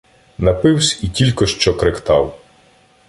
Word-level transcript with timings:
Напивсь— 0.37 0.99
і 1.03 1.07
тілько 1.07 1.45
що 1.45 1.77
кректав. 1.77 2.39